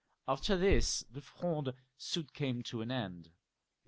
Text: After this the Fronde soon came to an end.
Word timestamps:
After 0.27 0.57
this 0.57 1.03
the 1.11 1.21
Fronde 1.21 1.75
soon 1.95 2.25
came 2.33 2.63
to 2.63 2.81
an 2.81 2.89
end. 2.89 3.29